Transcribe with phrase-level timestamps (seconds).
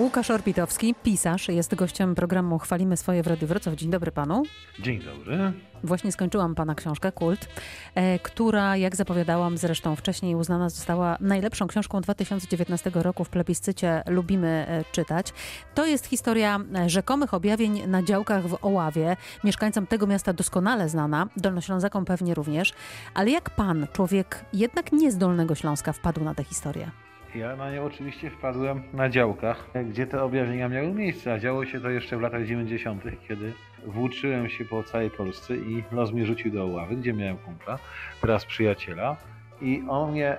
[0.00, 3.74] Łukasz Orbitowski, pisarz, jest gościem programu Chwalimy swoje w Radiu Wrocław.
[3.74, 4.42] Dzień dobry panu.
[4.80, 5.52] Dzień dobry.
[5.84, 7.48] Właśnie skończyłam pana książkę Kult,
[7.94, 14.66] e, która, jak zapowiadałam zresztą wcześniej, uznana została najlepszą książką 2019 roku w plebiscycie Lubimy
[14.68, 15.32] e, czytać.
[15.74, 19.16] To jest historia e, rzekomych objawień na działkach w Oławie.
[19.44, 22.72] Mieszkańcom tego miasta doskonale znana, Dolnoślązakom pewnie również.
[23.14, 27.05] Ale jak pan, człowiek jednak nie z Dolnego Śląska, wpadł na tę historię?
[27.38, 31.80] Ja na nie oczywiście wpadłem na działkach, gdzie te objawienia miały miejsce, a działo się
[31.80, 33.52] to jeszcze w latach 90., kiedy
[33.86, 37.78] włóczyłem się po całej Polsce i los mnie rzucił do ławy, gdzie miałem kumpla,
[38.20, 39.16] teraz przyjaciela
[39.60, 40.36] i on mnie,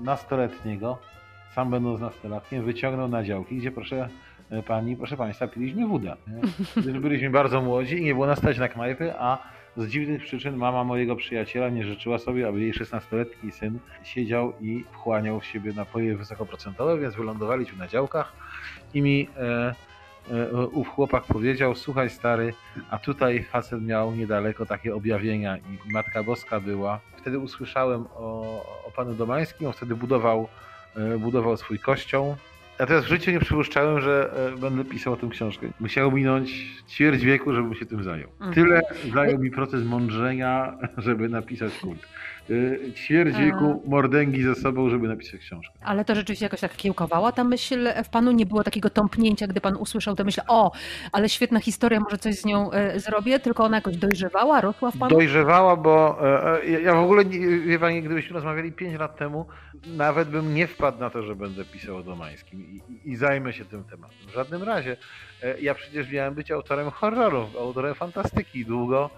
[0.00, 0.98] nastoletniego,
[1.54, 4.08] sam będąc nastolatkiem, wyciągnął na działki, gdzie proszę
[4.66, 6.16] pani, proszę państwa, piliśmy wódę.
[7.00, 9.38] Byliśmy bardzo młodzi i nie było nas stać na knajpy, a
[9.78, 14.84] z dziwnych przyczyn mama mojego przyjaciela nie życzyła sobie, aby jej 16-letni syn siedział i
[14.92, 18.32] wchłaniał w siebie napoje wysokoprocentowe, więc wylądowaliśmy na działkach
[18.94, 19.74] i mi e,
[20.30, 22.54] e, ów chłopak powiedział, słuchaj stary,
[22.90, 27.00] a tutaj facet miał niedaleko takie objawienia i Matka Boska była.
[27.16, 28.40] Wtedy usłyszałem o,
[28.86, 30.48] o panu Domańskim, on wtedy budował,
[30.96, 32.36] e, budował swój kościół
[32.78, 35.66] ja teraz w życiu nie przypuszczałem, że e, będę pisał o tym książkę.
[35.80, 36.50] Musiało minąć
[36.88, 38.28] ćwierć wieku, żebym się tym zajął.
[38.40, 38.54] Mhm.
[38.54, 38.80] Tyle
[39.14, 42.06] zajął mi proces mądrzenia, żeby napisać kult.
[42.50, 45.74] Y, ćwierć wieku mordęgi ze sobą, żeby napisać książkę.
[45.82, 48.32] Ale to rzeczywiście jakoś tak kiełkowała ta myśl w panu?
[48.32, 50.72] Nie było takiego tąpnięcia, gdy pan usłyszał tę myśl, o,
[51.12, 54.98] ale świetna historia, może coś z nią y, zrobię, tylko ona jakoś dojrzewała, rosła w
[54.98, 55.14] panu?
[55.14, 57.24] Dojrzewała, bo e, e, ja w ogóle,
[57.66, 59.46] wie pani, gdybyśmy rozmawiali 5 lat temu,
[59.86, 63.64] nawet bym nie wpadł na to, że będę pisał o Domańskim i, i, zajmę się
[63.64, 64.18] tym tematem.
[64.28, 64.96] W żadnym razie.
[65.42, 68.64] E, ja przecież miałem być autorem horrorów, autorem fantastyki.
[68.64, 69.10] Długo,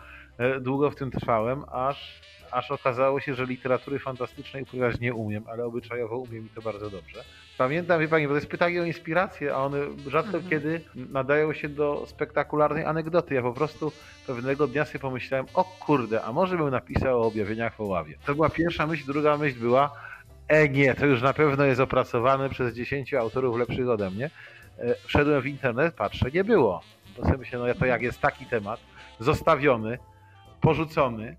[0.61, 5.65] długo w tym trwałem, aż aż okazało się, że literatury fantastycznej uprawiać nie umiem, ale
[5.65, 7.25] obyczajowo umiem i to bardzo dobrze.
[7.59, 10.51] Pamiętam, wie Pani, bo to jest pytanie o inspirację, a one rzadko mhm.
[10.51, 13.35] kiedy nadają się do spektakularnej anegdoty.
[13.35, 13.93] Ja po prostu
[14.27, 18.15] pewnego dnia sobie pomyślałem, o kurde, a może bym napisał o objawieniach w Oławie.
[18.27, 19.93] To była pierwsza myśl, druga myśl była,
[20.49, 24.31] e nie, to już na pewno jest opracowane przez 10 autorów lepszych ode mnie.
[24.79, 26.83] E, wszedłem w internet, patrzę, nie było.
[27.17, 28.81] To sobie myślę, no to jak jest taki temat,
[29.19, 29.99] zostawiony,
[30.61, 31.37] porzucony,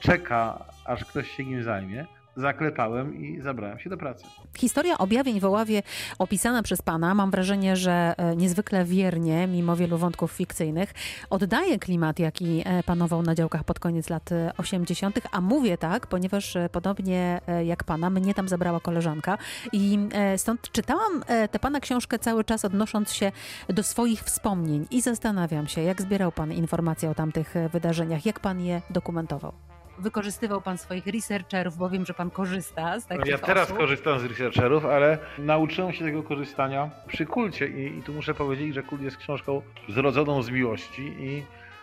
[0.00, 4.24] czeka, aż ktoś się nim zajmie, zaklepałem i zabrałem się do pracy.
[4.56, 5.82] Historia objawień w Oławie
[6.18, 10.94] opisana przez pana, mam wrażenie, że e, niezwykle wiernie, mimo wielu wątków fikcyjnych,
[11.30, 16.56] oddaje klimat, jaki e, panował na działkach pod koniec lat 80., a mówię tak, ponieważ
[16.56, 19.38] e, podobnie jak pana, mnie tam zabrała koleżanka
[19.72, 19.98] i
[20.36, 23.32] stąd czytałam tę pana książkę cały czas odnosząc się
[23.68, 28.60] do swoich wspomnień i zastanawiam się, jak zbierał pan informacje o tamtych wydarzeniach, jak pan
[28.60, 33.72] je dokumentował wykorzystywał pan swoich researcherów, bo wiem, że pan korzysta z takich Ja teraz
[33.72, 38.74] korzystam z researcherów, ale nauczyłem się tego korzystania przy kulcie i, i tu muszę powiedzieć,
[38.74, 41.42] że kult jest książką zrodzoną z miłości i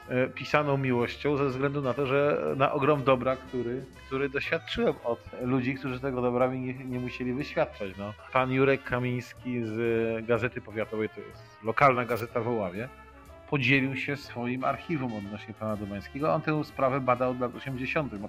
[0.10, 5.20] e, pisaną miłością ze względu na to, że na ogrom dobra, który, który doświadczyłem od
[5.42, 7.92] ludzi, którzy tego dobra mi nie, nie musieli wyświadczać.
[7.98, 8.14] No.
[8.34, 12.90] Pan Jurek Kamiński z Gazety Powiatowej, to jest lokalna gazeta w Oławie,
[13.54, 16.34] podzielił się swoim archiwum odnośnie pana Domańskiego.
[16.34, 18.28] On tę sprawę badał od lat 80., ma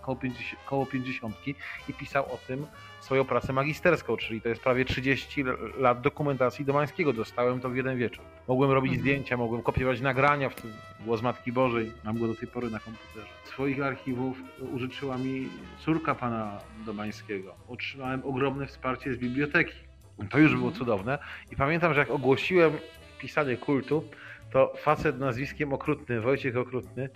[0.00, 1.34] koło, 50, koło 50
[1.88, 2.66] i pisał o tym
[3.00, 5.44] swoją pracę magisterską, czyli to jest prawie 30
[5.78, 7.12] lat dokumentacji Domańskiego.
[7.12, 8.24] Dostałem to w jeden wieczór.
[8.48, 9.00] Mogłem robić mhm.
[9.00, 10.72] zdjęcia, mogłem kopiować nagrania, w tym
[11.04, 13.32] głos Matki Bożej, mam go do tej pory na komputerze.
[13.44, 14.36] Swoich archiwów
[14.72, 15.48] użyczyła mi
[15.78, 17.54] córka pana Domańskiego.
[17.68, 19.74] Otrzymałem ogromne wsparcie z biblioteki.
[20.30, 20.78] To już było mhm.
[20.78, 21.18] cudowne.
[21.52, 22.72] I pamiętam, że jak ogłosiłem
[23.18, 24.04] pisanie kultu,
[24.50, 27.08] to facet nazwiskiem Okrutny, Wojciech Okrutny,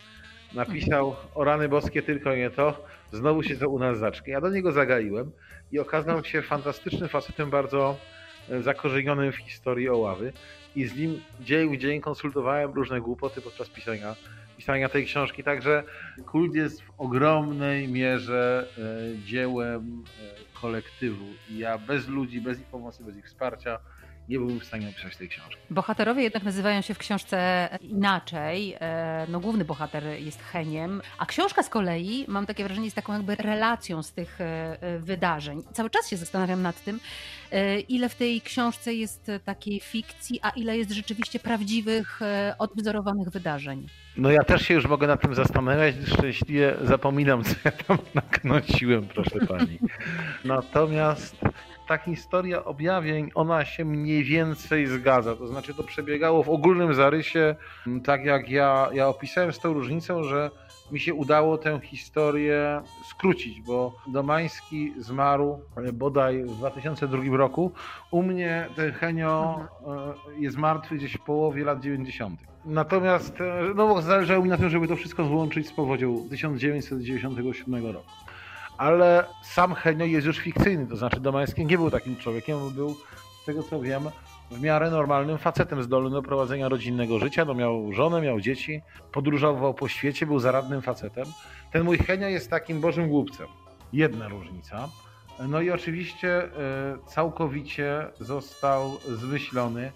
[0.54, 4.32] napisał o rany boskie tylko nie to, znowu się to u nas zacznie.
[4.32, 5.32] Ja do niego zagaiłem
[5.72, 7.96] i okazał się fantastycznym facetem, bardzo
[8.50, 10.32] e, zakorzenionym w historii Oławy.
[10.76, 14.16] I z nim dzień w dzień konsultowałem różne głupoty podczas pisania,
[14.56, 15.82] pisania tej książki, także
[16.26, 21.24] kult jest w ogromnej mierze e, dziełem e, kolektywu.
[21.50, 23.78] I ja bez ludzi, bez ich pomocy, bez ich wsparcia
[24.28, 25.56] nie byłbym w stanie napisać tej książki.
[25.70, 28.76] Bohaterowie jednak nazywają się w książce inaczej.
[28.80, 33.12] E, no, główny bohater jest Heniem, a książka z kolei, mam takie wrażenie, jest taką
[33.12, 34.44] jakby relacją z tych e,
[34.82, 35.62] e, wydarzeń.
[35.72, 37.00] Cały czas się zastanawiam nad tym,
[37.88, 42.20] ile w tej książce jest takiej fikcji, a ile jest rzeczywiście prawdziwych,
[42.58, 43.86] odwzorowanych wydarzeń.
[44.16, 49.06] No ja też się już mogę nad tym zastanawiać, szczęśliwie zapominam, co ja tam naknociłem,
[49.06, 49.78] proszę pani.
[50.44, 51.36] Natomiast
[51.88, 55.36] ta historia objawień, ona się mniej więcej zgadza.
[55.36, 57.54] To znaczy, to przebiegało w ogólnym zarysie,
[58.04, 60.50] tak jak ja, ja opisałem z tą różnicą, że
[60.92, 62.80] mi się udało tę historię
[63.10, 67.72] skrócić, bo Domański zmarł e, bodaj w 2002 roku.
[68.10, 72.53] U mnie ten Henio e, jest martwy gdzieś w połowie lat 90.
[72.66, 78.10] Natomiast e, no, zależało mi na tym, żeby to wszystko złączyć z powodzią 1997 roku.
[78.78, 82.96] Ale sam Henio jest już fikcyjny, to znaczy Domański nie był takim człowiekiem, był,
[83.42, 84.02] z tego co wiem,
[84.50, 87.44] w miarę normalnym facetem zdolnym do prowadzenia rodzinnego życia.
[87.44, 88.82] No miał żonę, miał dzieci,
[89.12, 91.24] podróżował po świecie, był zaradnym facetem.
[91.72, 93.46] Ten mój Henio jest takim bożym głupcem.
[93.92, 94.88] Jedna różnica.
[95.48, 96.48] No i oczywiście e,
[97.06, 99.92] całkowicie został zmyślony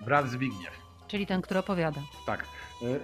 [0.00, 0.82] brat Zbigniew.
[1.12, 2.00] Czyli ten, który opowiada.
[2.26, 2.44] Tak.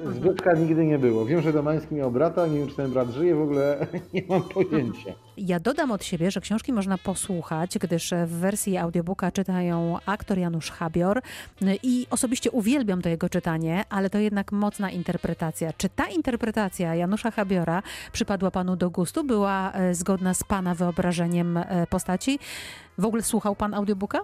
[0.09, 1.27] E, Zbytka nigdy nie było.
[1.27, 4.43] Wiem, że Domański miał brata, nie wiem, czy ten brat żyje, w ogóle nie mam
[4.43, 5.13] pojęcia.
[5.37, 10.71] Ja dodam od siebie, że książki można posłuchać, gdyż w wersji audiobooka czytają aktor Janusz
[10.71, 11.23] Habior
[11.83, 15.73] i osobiście uwielbiam to jego czytanie, ale to jednak mocna interpretacja.
[15.73, 17.83] Czy ta interpretacja Janusza Habiora
[18.13, 19.25] przypadła panu do gustu?
[19.25, 22.39] Była e, zgodna z pana wyobrażeniem e, postaci?
[22.99, 24.21] W ogóle słuchał pan audiobooka?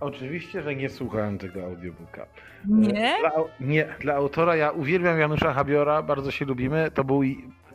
[0.00, 2.26] Oczywiście, że nie słuchałem tego audiobooka.
[2.64, 3.16] Nie?
[3.20, 3.30] Dla,
[3.60, 6.90] nie, dla autora ja uwielbiam Janusza Habiora, bardzo się lubimy.
[6.90, 7.20] To był,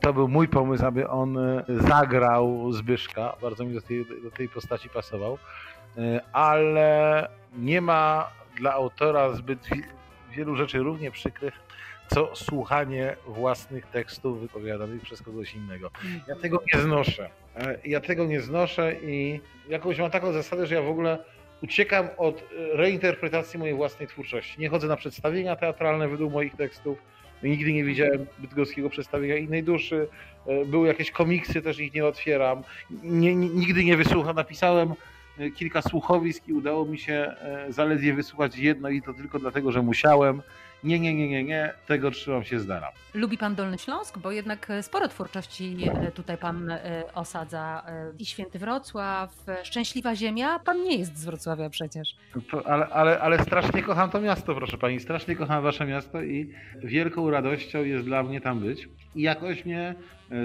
[0.02, 3.36] to był mój pomysł, aby on e, zagrał Zbyszka.
[3.42, 5.38] Bardzo mi do tej, do tej postaci pasował.
[5.98, 7.28] E, ale
[7.58, 9.60] nie ma dla autora zbyt
[10.32, 11.54] wielu rzeczy równie przykrych,
[12.08, 15.92] co słuchanie własnych tekstów wypowiadanych przez kogoś innego.
[16.28, 17.30] Ja tego nie znoszę.
[17.56, 19.40] E, ja tego nie znoszę i
[19.70, 21.18] jakąś mam taką zasadę, że ja w ogóle
[21.64, 22.44] uciekam od e,
[22.78, 24.62] reinterpretacji mojej własnej twórczości.
[24.62, 26.98] Nie chodzę na przedstawienia teatralne według moich tekstów.
[27.44, 30.08] Nigdy nie widziałem bydgoskiego przedstawienia innej duszy.
[30.48, 32.64] E, były jakieś komiksy, też ich nie otwieram.
[33.04, 34.36] Nie, nigdy nie wysłucham.
[34.36, 34.94] Napisałem
[35.40, 37.36] e, kilka słuchowisk i udało mi się
[37.70, 40.42] zaledwie wysłuchać jedno i to tylko dlatego, że musiałem.
[40.84, 42.92] Nie, nie, nie, nie, nie, tego trzymam się z dala.
[43.14, 44.18] Lubi pan Dolny Śląsk?
[44.18, 47.84] Bo jednak e, sporo twórczości e, tutaj pan e, osadza.
[48.20, 50.60] I Święty Wrocław, Szczęśliwa Ziemia.
[50.60, 52.16] Pan nie jest z Wrocławia przecież.
[52.52, 55.00] To, ale, ale, ale strasznie kocham to miasto, proszę pani.
[55.00, 56.54] Strasznie kocham wasze miasto i
[56.84, 58.90] wielką radością jest dla mnie tam być.
[59.16, 59.96] I jakoś mnie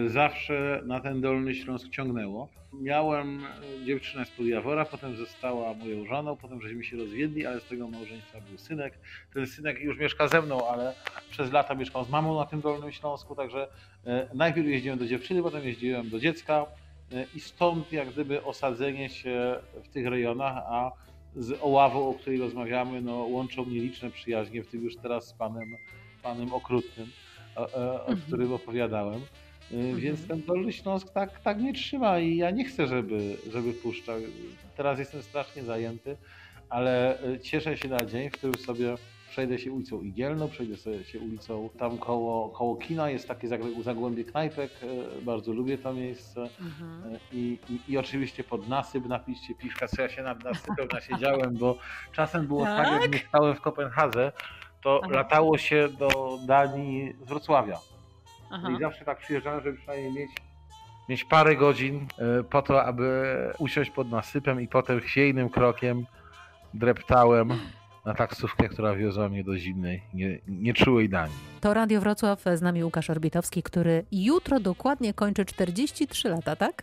[0.07, 2.49] zawsze na ten Dolny Śląsk ciągnęło.
[2.73, 3.43] Miałem
[3.85, 8.41] dziewczynę z Podjawora, potem została moją żoną, potem żeśmy się rozwiedli, ale z tego małżeństwa
[8.49, 8.99] był synek.
[9.35, 10.95] Ten synek już mieszka ze mną, ale
[11.31, 13.69] przez lata mieszkał z mamą na tym Dolnym Śląsku, także
[14.07, 16.67] e, najpierw jeździłem do dziewczyny, potem jeździłem do dziecka
[17.35, 20.93] i stąd jak gdyby osadzenie się w tych rejonach, a
[21.37, 25.33] z Oławą, o której rozmawiamy, no, łączą mnie liczne przyjaźnie, w tym już teraz z
[25.33, 25.77] panem,
[26.23, 27.11] panem Okrutnym,
[27.57, 28.21] o, o mhm.
[28.27, 29.21] którym opowiadałem.
[29.73, 30.01] E, mhm.
[30.01, 34.17] Więc ten Dolny Śląsk tak, tak mnie trzyma i ja nie chcę, żeby, żeby puszczał.
[34.77, 36.17] Teraz jestem strasznie zajęty,
[36.69, 38.97] ale cieszę się na dzień, w którym sobie
[39.35, 43.49] przejdę się ulicą Igielną, przejdę sobie się ulicą tam koło, koło kina, jest takie
[43.83, 47.19] zagłębie knajpek, e, bardzo lubię to miejsce mhm.
[47.33, 51.57] I, i, i, oczywiście pod nasyp napić się piwka, co ja się nad nasypem nasiedziałem,
[51.57, 51.79] bo
[52.13, 54.33] czasem było tak, tak jak mieszkałem w Kopenhadze,
[54.83, 55.13] to Aha.
[55.13, 57.79] latało się do Danii z Wrocławia.
[58.55, 58.71] Aha.
[58.71, 60.31] I zawsze tak przyjeżdżałem, żeby przynajmniej mieć
[61.09, 66.07] mieć parę godzin e, po to, aby usiąść pod nasypem i potem chwiejnym krokiem
[66.75, 67.53] dreptałem
[68.05, 71.37] na taksówkę, która wiozła mnie do zimnej, nie, nieczułej Danii.
[71.61, 76.83] To Radio Wrocław, z nami Łukasz Orbitowski, który jutro dokładnie kończy 43 lata, tak?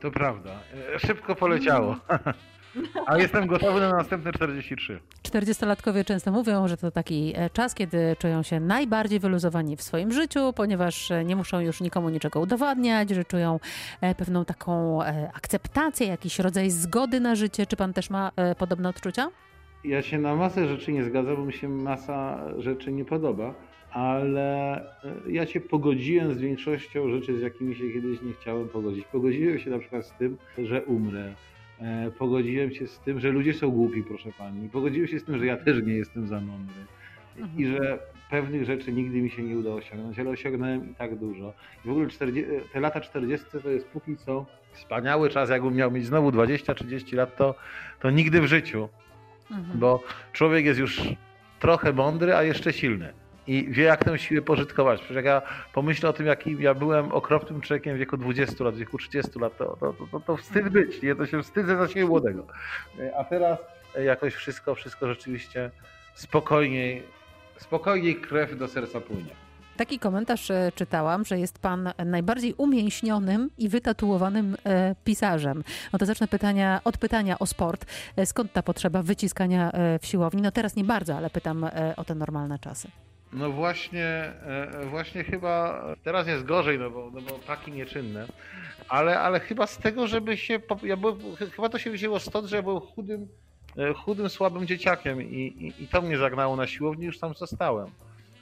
[0.00, 0.50] To prawda.
[0.94, 1.96] E, szybko poleciało.
[3.06, 5.00] A jestem gotowy na następne 43.
[5.22, 10.12] 40-latkowie często mówią, że to taki e, czas, kiedy czują się najbardziej wyluzowani w swoim
[10.12, 13.60] życiu, ponieważ e, nie muszą już nikomu niczego udowadniać, że czują
[14.16, 15.02] pewną taką
[15.34, 17.66] akceptację, jakiś rodzaj zgody na życie.
[17.66, 19.30] Czy pan też ma podobne odczucia?
[19.84, 23.54] ja się na masę rzeczy nie zgadzam, bo mi się masa rzeczy nie podoba,
[23.90, 29.04] ale e, ja się pogodziłem z większością rzeczy, z jakimi się kiedyś nie chciałem pogodzić.
[29.04, 31.34] Pogodziłem się na przykład z tym, że umrę.
[31.82, 34.68] E, pogodziłem się z tym, że ludzie są głupi, proszę pani.
[34.68, 36.84] Pogodziłem się z tym, że ja też nie jestem za mądry.
[37.36, 37.76] I mhm.
[37.76, 37.98] że
[38.30, 41.54] pewnych rzeczy nigdy mi się nie udało osiągnąć, ale osiągnąłem i tak dużo.
[41.84, 45.50] I w ogóle 40, te lata 40 to jest póki co wspaniały czas.
[45.50, 47.54] Jakbym miał mieć znowu 20-30 lat, to,
[48.00, 48.88] to nigdy w życiu.
[49.50, 49.78] Mhm.
[49.78, 51.02] Bo człowiek jest już
[51.60, 53.12] trochę mądry, a jeszcze silny.
[53.46, 55.00] I wie, jak tę siłę pożytkować.
[55.00, 58.74] Przecież jak ja pomyślę o tym, jakim ja byłem okropnym człowiekiem w wieku 20 lat,
[58.74, 61.14] w wieku 30 lat, to, to, to, to wstyd być, nie?
[61.14, 62.46] To się wstydzę za siebie młodego.
[63.18, 63.58] A teraz
[64.04, 65.70] jakoś wszystko, wszystko rzeczywiście
[66.14, 67.02] spokojniej,
[67.56, 69.34] spokojniej krew do serca płynie.
[69.76, 75.64] Taki komentarz e, czytałam, że jest pan najbardziej umięśnionym i wytatuowanym e, pisarzem.
[75.92, 77.86] No to zacznę pytania, od pytania o sport.
[78.16, 80.42] E, skąd ta potrzeba wyciskania w siłowni?
[80.42, 82.88] No teraz nie bardzo, ale pytam o te normalne czasy.
[83.32, 88.26] No właśnie, e, właśnie chyba teraz jest gorzej, no bo, no bo paki nieczynne,
[88.88, 91.18] ale, ale chyba z tego, żeby się, ja byłem,
[91.56, 93.28] chyba to się wzięło stąd, że ja byłem chudym,
[93.78, 97.90] e, chudym, słabym dzieciakiem i, i, i to mnie zagnało na siłownię, już tam zostałem.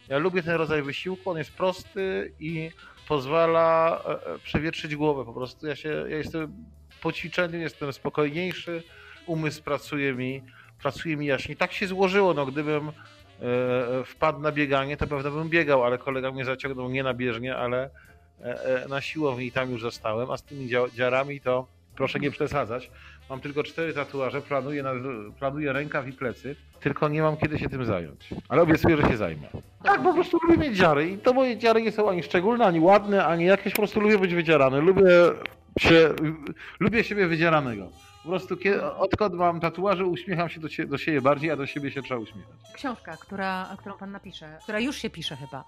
[0.08, 2.70] Ja lubię ten rodzaj wysiłku, on jest prosty i
[3.08, 5.66] pozwala e, e, przewietrzyć głowę po prostu.
[5.66, 6.54] Ja się, ja jestem
[7.02, 8.82] po ćwiczeniu, jestem spokojniejszy,
[9.26, 10.42] umysł pracuje mi,
[10.82, 11.56] pracuje mi jaśniej.
[11.56, 12.92] Tak się złożyło, no gdybym e,
[14.04, 17.90] wpadł na bieganie, to pewno bym biegał, ale kolega mnie zaciągnął nie na bieżnię, ale
[18.40, 21.66] e, e, na siłowni i tam już zostałem, a z tymi dzia- dziarami to
[21.96, 22.90] proszę nie przesadzać.
[23.30, 24.92] Mam tylko cztery tatuaże, planuję, na,
[25.38, 28.28] planuję rękaw i plecy, tylko nie mam kiedy się tym zająć.
[28.48, 29.48] Ale obiecuję, że się zajmę.
[29.82, 32.80] Tak, po prostu lubię mieć dziary i to moje dziary nie są ani szczególne, ani
[32.80, 34.80] ładne, ani jakieś, po prostu lubię być wydzierany.
[34.80, 35.04] Lubię
[35.78, 36.10] się,
[36.80, 37.88] lubię siebie wydzieranego.
[38.22, 41.66] Po prostu kiedy, odkąd mam tatuaże, uśmiecham się do, cie, do siebie bardziej, a do
[41.66, 42.52] siebie się trzeba uśmiechać.
[42.74, 45.64] Książka, która, którą pan napisze, która już się pisze chyba.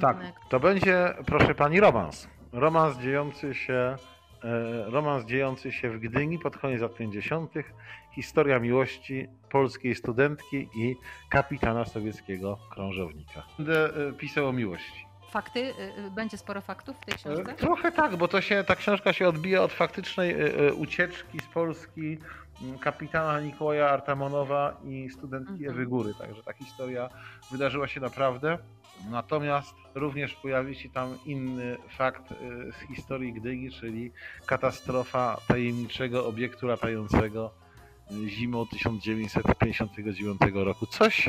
[0.00, 0.16] Tak,
[0.48, 2.28] to będzie, proszę pani, romans.
[2.52, 3.96] Romans dziejący się,
[4.44, 7.52] e, romans dziejący się w Gdyni pod koniec lat 50.
[8.14, 10.96] Historia miłości polskiej studentki i
[11.30, 13.42] kapitana sowieckiego krążownika.
[13.58, 15.06] Będę e, pisał o miłości.
[15.36, 15.60] Fakty?
[15.60, 17.52] Y, y, Będzie sporo faktów w tej książce?
[17.52, 20.34] E, Trochę tak, bo to się, ta książka się odbija od faktycznej
[20.76, 22.18] ucieczki z Polski
[22.62, 25.70] m, kapitana Nikołaja Artamonowa i studentki Mhm.
[25.70, 26.14] Ewy Góry.
[26.18, 27.08] Także ta historia
[27.50, 28.58] wydarzyła się naprawdę.
[29.10, 32.22] Natomiast również pojawi się tam inny fakt
[32.72, 34.12] z historii Gdyni, czyli
[34.46, 37.50] katastrofa tajemniczego obiektu latającego
[38.26, 40.86] zimą 1959 roku.
[40.86, 41.28] Coś,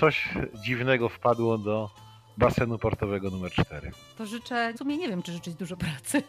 [0.00, 0.28] coś
[0.64, 1.90] dziwnego wpadło do
[2.38, 3.90] basenu portowego numer 4.
[4.18, 6.22] To życzę, w sumie nie wiem, czy życzyć dużo pracy.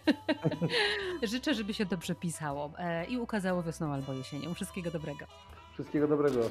[1.24, 4.54] życzę, żeby się dobrze pisało e, i ukazało wiosną albo jesienią.
[4.54, 5.26] Wszystkiego dobrego.
[5.74, 6.50] Wszystkiego dobrego.